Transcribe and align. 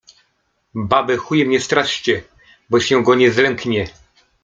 Baby 0.75 1.17
chujem 1.17 1.49
nie 1.49 1.59
straszcie, 1.59 2.23
bo 2.69 2.79
się 2.79 3.03
go 3.03 3.15
nie 3.15 3.31
zlęknie. 3.31 3.87